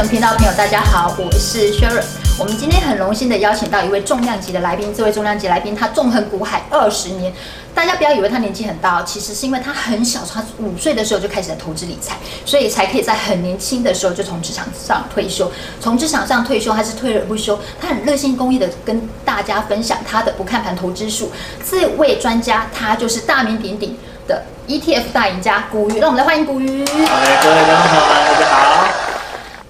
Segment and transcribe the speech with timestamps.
[0.00, 2.02] 成频道朋友，大家好，我是 Sharon。
[2.38, 7.30] 我们今天很荣幸的邀请到一位重量级的来宾，这位重量级来宾他纵横股海二十年，
[7.74, 12.16] 大家不要以为他年纪很大，其实是因为他很小，他五岁的时候就开始投资理财，
[12.46, 15.52] 所以才可以在很年轻的时候就从职场上退休。
[15.82, 21.30] 从职场上退休，他是退而不休，他很热心公益的跟大家分享他的不看盘投资术。
[21.70, 23.94] 这位专家，他就是大名鼎鼎
[24.26, 26.86] 的 ETF 大赢家古鱼，让我们来欢迎古鱼。
[26.86, 28.49] 好嘞，各位，大家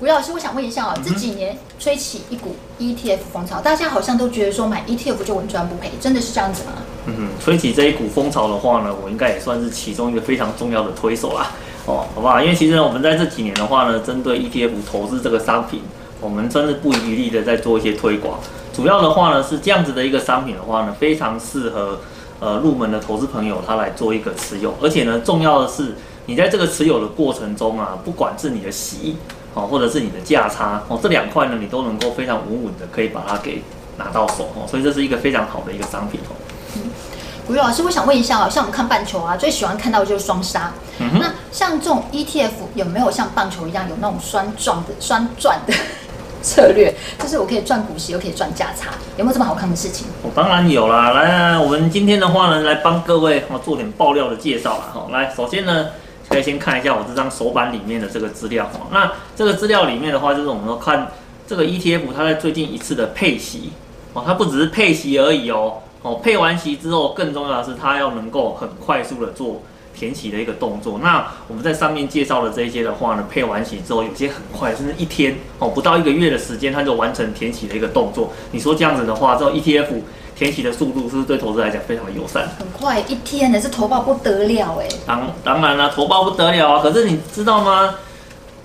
[0.00, 0.06] 好。
[0.06, 6.72] 古老师，我想问一下哦，这几年吹起一股 ETF 风潮，大家好像都觉得说买 ETF 就稳赚不赔，真的是这样子吗？
[7.06, 11.52] 嗯哼，吹起这一股风潮的话呢，我应该也算是其中一个非常重要的推手啦。
[11.84, 12.40] 哦，好不好？
[12.40, 15.82] 因为其实呢，我们在这几年的话呢，针对 ETF 投资这个商品，
[16.18, 18.40] 我们真的不遗余力的在做一些推广。
[18.72, 22.00] 主要的话呢，是这样子的一个商品的话呢，非常适合
[22.38, 29.16] 呃入门的投资朋友他来做一个持有，而且呢，重要的是你在这个持有的过程中啊，不管是你的息。
[29.54, 33.62] 哦，或者是你的价差哦，这两块呢，你都能够非常稳稳的可以把它给
[33.98, 36.36] 拿到手哦，所以这是一个非常好的一个商品哦。
[37.46, 40.72] 古玉老师，我想问一下哦，像我们看棒球啊，最喜欢看到的就是双杀。
[41.00, 45.74] 嗯那像这种 ETF 有没有像棒球一样有那种双赚的双赚的
[46.42, 46.94] 策略？
[47.18, 50.06] 就是我可以赚股息，又可以赚价差，有没有这么好看的事情？
[50.22, 51.10] 哦，当然有啦。
[51.10, 54.84] 来，我们今天的话呢，来帮各位哦做点爆料的介绍啦。
[54.94, 55.86] 哈，来，首先呢。
[56.30, 58.86] 可以先看一下我这张手板里面的这个资料哦。
[58.90, 61.10] 那这个资料里面的话，就是我们说看
[61.46, 63.72] 这个 ETF 它在最近一次的配息
[64.14, 65.74] 哦，它不只是配息而已哦。
[66.02, 69.60] 哦，配完息之后，更重要的是它要能够很快速的做
[69.94, 70.98] 填息的一个动作。
[71.02, 78.32] 那我们在上面介绍的这些的话呢，配完息之后，有些很快，甚至一天哦，不到一个月的时间，它就完成填息的一个动作。
[78.52, 79.88] 你说这样子的话，这 ETF
[80.40, 82.48] 填息的速度是不是对投资来讲非常的友善？
[82.58, 84.88] 很快，一天呢是投报不得了哎。
[85.06, 86.82] 当当然了，投报不得了啊。
[86.82, 87.96] 可是你知道吗？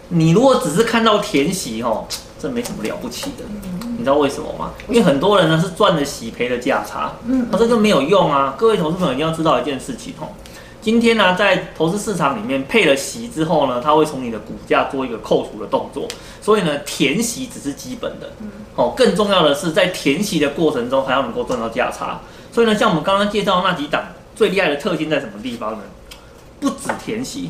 [0.08, 2.06] 你如果只是看到填息哦，
[2.40, 3.44] 这没什么了不起的。
[3.82, 4.72] 你知道为什么吗？
[4.88, 8.55] 因为很多人呢是赚了息赔了价差，嗯，那这就没有用啊。
[8.58, 10.32] 各位投资朋友一定要知道一件事情哦。
[10.86, 16.08] 今天呢，在投资市场里面配了息之后呢，它会从你的股价做一个扣除的动作，
[16.40, 18.32] 所以呢，填息只是基本的，
[18.76, 22.22] 哦，更重要的是在填息的过程中还要能够赚到价差。
[22.52, 24.04] 所以呢，像我们刚刚介绍的那几档
[24.36, 25.80] 最厉害的特性在什么地方呢？
[26.60, 27.50] 不止填息。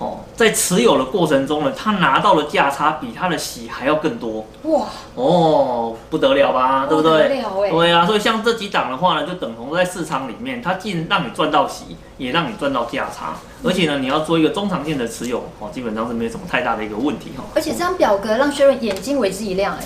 [0.00, 4.86] 哦，在持有的过程中呢，他拿到的价差比他的息还要更多哇！
[5.14, 7.44] 哦，不得了吧，对不对？
[7.70, 17.44] 对啊，所以像这几档的话呢，就等同在市场里面，它既让你赚到息，也让你赚到价差，而且呢，你要做一个中长线的持有哦，基本上是没有什么太大的一个问题哈。
[17.54, 19.84] 而且这张表格让薛润眼睛为之一亮哎，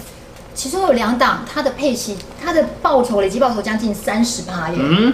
[0.55, 4.77] 其中有两档，它的配息，它的报酬累计报酬将近三十趴耶。
[4.79, 5.13] 嗯。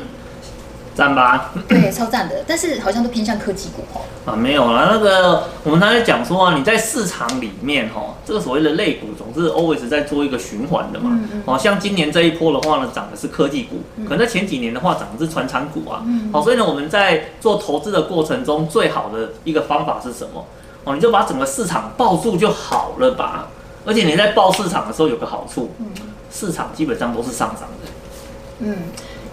[1.00, 4.03] 赞吧，对，超赞的，但是好像都偏向科技股哦。
[4.27, 11.19] 啊，没有啦，那个我们刚才讲说啊，你在市场里面哈，这个所谓的类股总是 always 在做一个循环的嘛。
[11.47, 16.05] 哦，像今年这一波的话呢，涨的是科技股，可能在前几年的话涨的是传产股啊。
[16.31, 20.44] 好，所以呢，我们在做投资的过程中，最好的一个方法是什么？
[20.84, 23.49] 哦，你就把整个市场抱住就好了吧。
[23.87, 25.71] 而且你在抱市场的时候有个好处，
[26.31, 27.91] 市场基本上都是上涨的。
[28.59, 28.77] 嗯。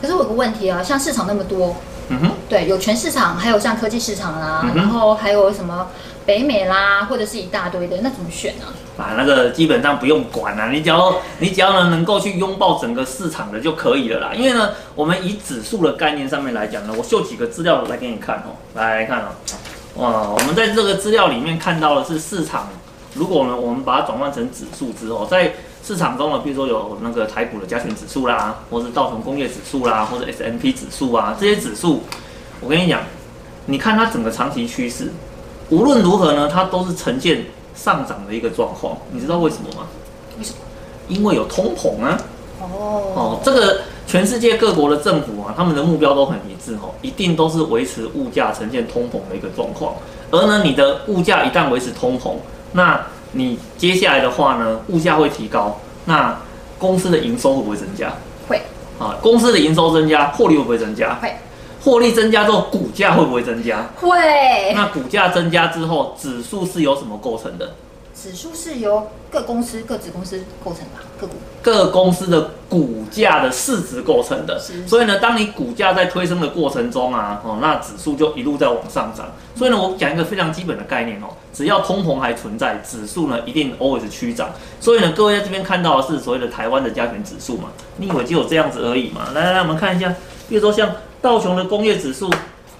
[0.02, 1.76] 可是我有个问题啊，像市场那么多，
[2.10, 5.88] 嗯哼，对，有全市场，还有像科技市场啦，然后还有什么
[6.26, 8.66] 北美啦，或者是一大堆的，那怎么选呢？
[8.98, 14.32] 啊，那个基本上不用管啊，你只要你只要呢能够去拥抱整个市场的就可以了啦。
[14.34, 19.28] 因为呢，我们以指数的概念上面来讲呢，我秀几个资料来给你看哦，来看哦，
[19.96, 22.70] 哇，我们在这个资料里面看到的是市场，
[23.14, 25.54] 如果呢我们把它转换成指数之后，在
[25.88, 32.02] 市场中呢，比如说有那个台股的加权指数啦，或是道琼工业指数啦，或者 S M P 指数啊，这些指数，
[32.60, 33.00] 我跟你讲，
[33.68, 35.14] 你看它整个长期趋势，
[35.70, 38.98] 无论如何呢，它都是呈现上涨的一个状况。
[39.14, 39.88] 你知道为什么吗？
[40.38, 40.58] 为什么？
[41.08, 42.20] 因为有通膨啊。
[42.60, 42.68] 哦。
[43.16, 49.94] 哦，这个全世界各国的政府啊，他们的目标都很一致哦，一定都是维持物价呈现通膨的一个状况。
[50.32, 52.34] 而呢，你的物价一旦维持通膨，
[52.74, 53.02] 那
[53.38, 56.36] 你接下来的话呢，物价会提高，那
[56.80, 58.12] 公司的营收会不会增加？
[58.48, 58.60] 会
[59.00, 61.14] 啊，公司的营收增加，获利会不会增加？
[61.22, 61.32] 会，
[61.84, 63.88] 获利增加之后，股价会不会增加？
[63.96, 64.10] 会。
[64.74, 67.74] 那股价增加之后，指数是由什么构成的？
[68.20, 74.60] 指数是由各公司、各子公司构成的，各股各公司的股价的市值构成的。
[74.88, 79.28] 所以呢，当你股价在推升的过程中啊，哦，那指数就一路在往上涨。
[79.56, 84.50] 所以呢，我讲一个非常基本的概念哦，只要通膨还存在，指数呢一定 always 趋涨。
[84.82, 87.70] 所以呢，各位在这边看到的是所谓的台湾的加权指数嘛？
[87.98, 89.30] 你以为只有这样子而已嘛？
[89.36, 90.16] 来来来，我们看一下，
[90.50, 90.92] 比如说像
[91.22, 92.32] 道琼的工业指数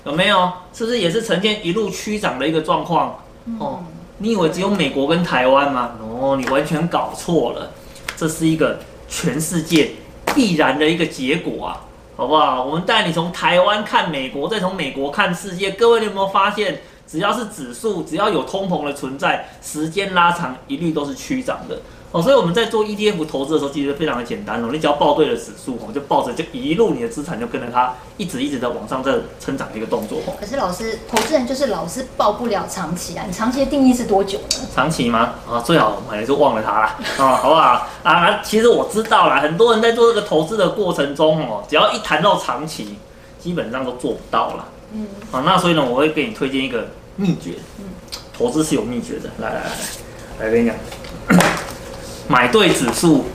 [0.04, 0.52] 有没有？
[0.74, 3.20] 是不是也是呈现一路趋涨的一个状况？
[3.60, 3.84] 哦。
[4.20, 5.92] 你以为只有美国跟台湾吗？
[6.02, 7.72] 哦，你完全搞错了，
[8.16, 9.92] 这是一个全世界
[10.34, 11.86] 必然的一个结果啊，
[12.16, 12.64] 好不好？
[12.64, 15.72] 我们带你从台湾看美国，再从美国看世界。
[15.72, 21.80] 各位，你有没有发现，只要是指数，只要有通膨的存在，时间拉长，一律都是趋涨的。
[22.18, 30.34] 哦，所以我们在做 ETF 投资的时候，其实非常的简单哦，你只要报对了指数哦，就抱着就一路你的资产就跟着它一直一直的往上在成长的一个动作哦。
[30.40, 34.68] 可是老师，投资人就是老是报不了长期啊，你长期的定义是多久呢？
[34.74, 35.36] 长期吗？
[35.48, 37.88] 啊，最好买了就忘了它啦，啊，好不好？
[38.02, 42.98] 啊，其实我知道啦，很多人在做这个投资的过程中哦，只要一谈到长期，
[43.40, 44.66] 基本上都做不到了。
[44.94, 47.56] 嗯，好，那所以呢，我会给你推荐一个秘诀。
[47.78, 47.86] 嗯，
[48.36, 49.70] 投资是有秘诀的，来来来
[50.40, 50.76] 来，来跟你讲。
[52.28, 53.26] 买对指数，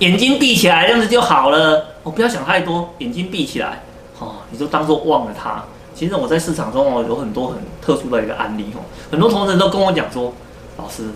[0.00, 1.86] 眼睛闭起来，这样子就好了。
[2.02, 3.82] 我不要想太多，眼睛闭起来，
[4.18, 5.62] 哦，你就当做忘了它。
[5.94, 8.80] 其实我在市场中哦，有很多很特殊的一个案例哦，
[9.10, 10.32] 很多同事都跟我讲说，
[10.78, 11.10] 老师，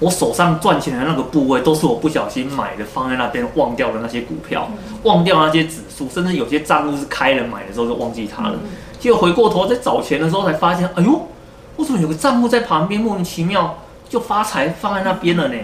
[0.00, 4.68] 我手上赚钱的那个部位都是我不小心买的，放在那边忘掉的那些股票，
[5.02, 8.54] 忘掉那些指数，甚至有些账户是开了买的时候就忘记它了。
[8.98, 11.28] 结果回过头在找钱的时候才发现，哎呦，
[11.76, 13.78] 为什么有个账户在旁边莫名其妙
[14.08, 15.54] 就发财放在那边了呢？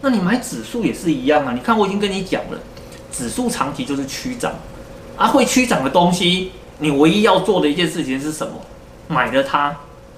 [0.00, 1.52] 那你买指数也是一样啊！
[1.52, 2.58] 你看我已经跟你讲了，
[3.10, 4.54] 指数长期就是区涨，
[5.16, 8.52] 啊，会区涨的东西，你唯一要做的一件事情是什么？
[9.08, 9.74] 买了它，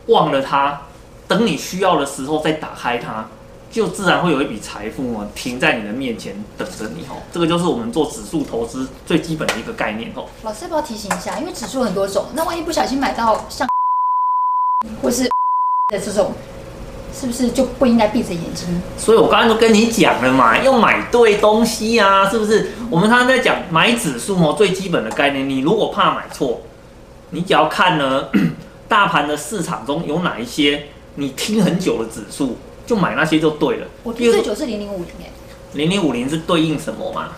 [0.07, 0.83] 忘了它，
[1.27, 3.27] 等你需要的时候再打开它，
[3.71, 7.17] 就自然会有一笔财富哦停在你的面前等着你哦。
[7.33, 10.27] 这个就是我们做指数投资最基本的一个概念哦。
[10.43, 11.39] 老师要不要提醒一下？
[11.39, 13.67] 因为指数很多种，那万一不小心买到像
[15.01, 15.23] 或是
[15.89, 16.33] 的这种。
[17.13, 18.81] 是不是就不应该闭着眼睛？
[18.97, 22.73] 所以我刚刚都跟你讲了嘛，要买对东西啊，是不是？
[22.89, 26.63] 我们常常在讲买指数哦，最基本的概念，你如果怕买错，
[27.31, 28.29] 你只要看呢，
[28.89, 30.85] 大盘的市场中有哪一些
[31.17, 33.87] 你听很久的指数，就买那些就对了。
[34.03, 35.31] 我听最久是零零五零哎。
[35.75, 37.29] 零零五零是对应什么嘛？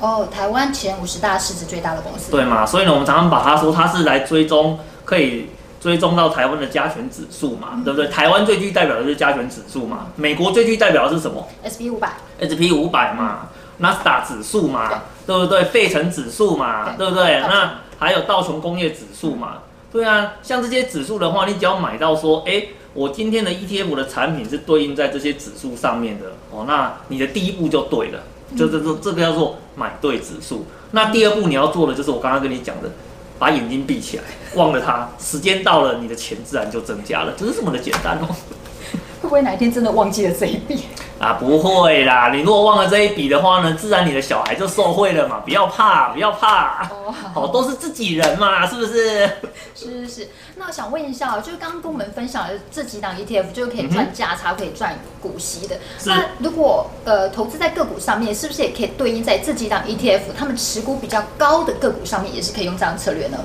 [0.00, 2.30] 哦，台湾前五十大市值最大的公司。
[2.30, 2.64] 对嘛？
[2.64, 5.48] 所以呢，我们常常把它说它是来追踪可以。
[5.80, 8.08] 追踪到台湾的加权指数嘛，对不对？
[8.08, 10.08] 台湾最具代表的是加权指数嘛。
[10.16, 13.48] 美国最具代表的是什么？S P 五百，S P 五百嘛，
[13.78, 14.90] 纳斯达指数嘛，
[15.24, 15.64] 对不对？
[15.64, 17.40] 费城指数嘛，对不对？
[17.40, 19.58] 那还有道琼工业指数嘛，
[19.92, 20.32] 对啊。
[20.42, 22.64] 像这些指数的话，你只要买到说，哎，
[22.94, 28.20] 我今天的 E T F 的产品是对应在这些指数上面的哦，那你的第一步就对了，
[28.56, 30.66] 就这这这个叫做买对指数。
[30.90, 32.90] 那第二步你要做的就是我刚刚跟你讲的。
[33.38, 34.24] 把眼睛闭起来，
[34.54, 38.26] 忘了它，时间到了，你的钱自然就增加了，就是这么的简单哦。
[39.22, 40.84] 会不会哪一天真的忘记了这一笔？
[41.18, 42.30] 啊，不会啦！
[42.32, 45.40] 你如果忘了这一笔的话呢，自然你的小孩就受贿了嘛。
[45.44, 49.26] 不要怕，不要怕，哦，好，都是自己人嘛，是不是？
[49.74, 50.28] 是是是。
[50.54, 55.76] 那我想问一下，就是刚刚跟我们分享的这几档 ETF，就是可以赚价差、可以赚股息的。
[56.04, 63.38] 那如果呃投资在个股上面，是不是也可以对应在这几档 ETF，他们持股比较高的个股上面，也是可以用这样策略呢？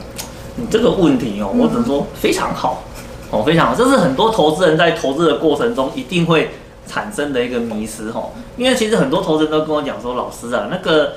[0.56, 2.84] 你这个问题哦，我只能说非常好。
[3.32, 6.52] 哦，非常好，这是很多投资人在投资的过程中一定会
[6.94, 8.30] 产生的一个迷失哦。
[8.56, 11.14] 因为其实很多投资人都跟我讲说，老师啊，那个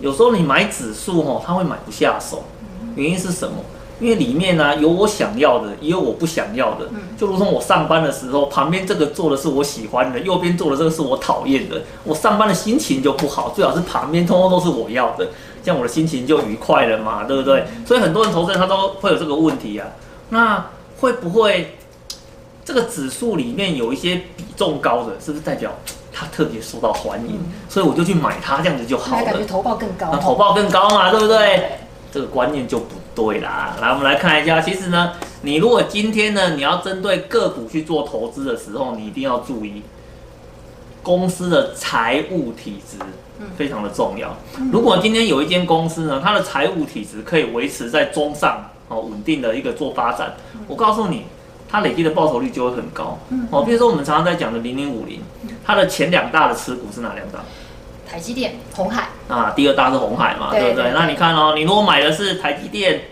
[0.00, 2.44] 有时候你买指数哦，他会买不下手，
[2.94, 3.56] 原因是什么？
[3.98, 6.86] 因为里面呢有我想要的，也有我不想要的。
[7.16, 13.54] 就如同我上班的时候，旁边这个做的是我喜欢的，右边做的这个是我讨厌的，我上班的心情就不好。
[13.56, 15.28] 最好是旁边通通都是我要的，
[15.64, 17.64] 这样我的心情就愉快了嘛，对不对？
[17.86, 19.88] 所以很多人投资人他都会有这个问题啊。
[20.28, 20.66] 那
[21.00, 21.78] 会不会
[22.66, 25.70] 这个指数里面有一些比重高的，是不是代表
[26.12, 27.38] 它特别受到欢迎？
[27.68, 29.24] 所以我就去买它，这样子就好了。
[29.24, 31.78] 感觉投报更高，那投报更高嘛，对不对？
[32.10, 33.76] 这个观念就不对啦。
[33.80, 39.82] 来，我们来看一下，其实呢，你如果今天呢，你要针对个股去做投资的时候，你一定要注意
[41.04, 42.98] 公司的财务体质，
[43.56, 44.36] 非常的重要。
[44.72, 48.70] 如果今天有一间公司呢，它的财务体质可以维持在中上。
[48.88, 50.32] 哦，稳定的一个做发展，
[50.68, 51.24] 我告诉你，
[51.68, 53.18] 它累积的报酬率就会很高。
[53.50, 55.20] 哦，比如说我们常常在讲的零零五零，
[55.64, 57.40] 它的前两大的持股是哪两大？
[58.08, 59.08] 台积电、红海。
[59.28, 60.92] 啊，第二大是红海嘛，对不对？
[60.94, 63.02] 那你看哦，你如果买的是台积电，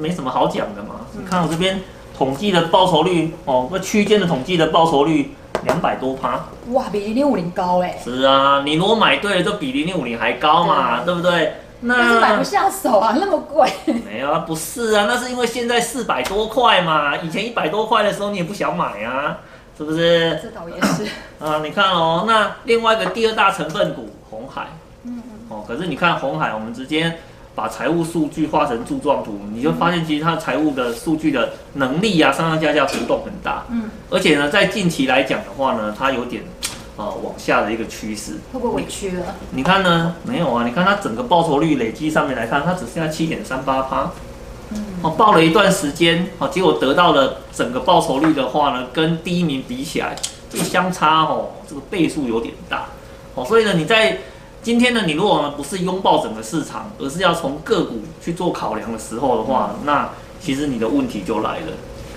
[0.00, 1.06] 没什么好讲的嘛。
[1.12, 1.80] 你看我这边
[2.18, 6.46] 统计的报酬率，哦，那区间的统计的报酬率两百多趴。
[6.72, 7.96] 哇，比零零五零高哎。
[8.02, 11.52] 是啊，你如果买对了，就比零零五零还高嘛，对不对？
[11.80, 13.70] 那是买不下手啊，那么贵。
[14.04, 19.38] 没有啊，不是啊，那是因为现在四百多块嘛，以前一百多块的时候你也不想买啊，
[19.76, 20.40] 是不是？
[20.42, 21.04] 这倒也是。
[21.44, 24.68] 啊，你看哦，那另外一个第二大成分股红海，
[25.04, 27.18] 嗯嗯，哦，可是你看红海，我们直接
[27.54, 36.42] 把财务数据画成柱状图，你就发现其实它财务的数据的能力啊，上上下下浮动很大，嗯，而且呢，在近期来讲的话呢，它有点
[36.96, 38.38] 呃往下的一个趋势。
[38.52, 39.34] 会不会委屈了？
[39.50, 40.16] 你看呢？
[40.24, 44.10] 没有啊，你看它整个报酬率累积上面来看，它只剩下七点三八趴。
[45.02, 50.16] 哦，报了一段时间，哦，结果得到了整个报酬率的话呢，跟第一名比起来，
[50.50, 52.86] 这个相差哦，这个倍数有点大。
[53.34, 54.18] 哦，所以呢，你在
[54.62, 60.08] 今天呢，你如果呢不是拥抱整个市场，而是要从个股去做考量的时候的话，那
[60.40, 61.66] 其实你的问题就来了。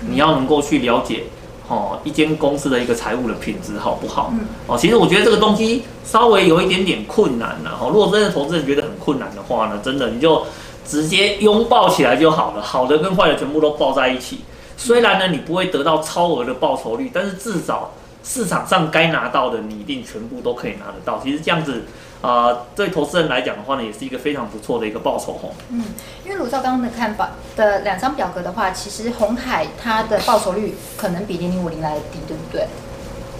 [0.08, 1.24] 你要能够去了解，
[1.70, 4.34] 哦，一间公司的一个财务的品质好不好？
[4.66, 7.78] 哦，其实我觉得这个东西稍微有一点点困难了。
[7.80, 10.42] 哦，如果真的投资人觉得很困难的话呢，真的你就
[10.84, 14.40] 直接拥抱起来就好了，好的跟坏的全部都抱在一起。
[14.76, 21.20] 虽然呢你不会得到超额的报酬率，但是至少市场上该拿到的你一定全部都可以拿得到。
[21.22, 21.84] 其实这样子。
[22.20, 25.56] 啊，对投资人来讲的话呢，也是一个非常不错的一个报酬哦。
[25.70, 25.82] 嗯，
[26.22, 32.66] 因为鲁照刚刚的看法的两张表格的话，其实红海它的报酬率可能比零零五零来的低，对不对？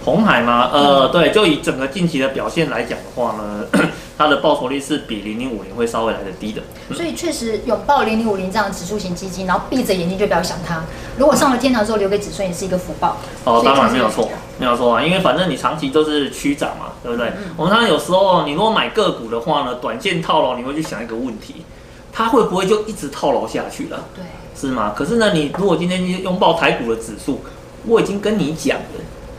[0.03, 0.71] 红海吗？
[0.73, 3.67] 呃，对，就以整个近期的表现来讲的话呢，
[4.17, 6.63] 它的报酬率是比零零五零会稍微来的低的。
[6.91, 10.81] 所以确实拥抱零零五零这样的指数型基金，然后闭着眼睛就不要想它。
[11.19, 13.17] 如果上了天堂之后留给子孙，也是一个福报。
[13.43, 14.27] 哦，当然没有错，
[14.61, 17.33] 没有错啊，因为反正你长期都是区长嘛，对不对？
[17.57, 21.65] 我们常常有时候你如果买个股的话呢，短线套牢，你会去想一个问题，
[22.13, 24.05] 它会不会就一直套牢下去了？
[24.13, 24.23] 对，
[24.55, 24.93] 是吗？
[24.95, 27.41] 可是呢，你如果今天拥抱台股的指数，
[27.87, 28.83] 我已经跟你讲了。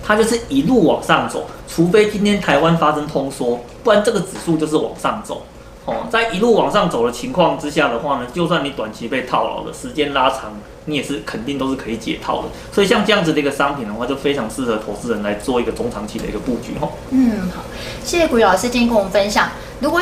[0.04, 5.46] 它就是一路往上走，除非今天台湾发生通缩，不然这个指数就是往上走。
[5.84, 10.52] 哦，在一路往上走的情况之下的话呢，就算你短期被套牢了，时间拉长，
[10.84, 12.48] 你也是肯定都是可以解套的。
[12.72, 16.74] 所以像这样子的一个商品的话，就非常适合投资人来做一个中长期的一个布局。
[16.80, 17.64] 哦，嗯，好，
[18.04, 19.48] 谢谢古雨老师今天跟我们分享。
[19.80, 20.00] 如果